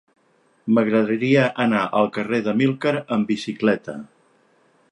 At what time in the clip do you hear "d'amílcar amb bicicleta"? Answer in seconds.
2.47-3.99